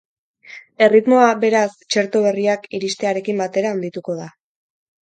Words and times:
Erritmoa, 0.85 1.27
beraz, 1.43 1.67
txerto 1.83 2.25
berriak 2.25 2.67
iristearekin 2.81 3.45
batera 3.47 3.79
handituko 3.79 4.19
da. 4.25 4.33